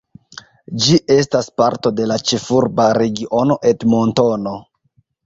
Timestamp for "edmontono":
3.73-4.57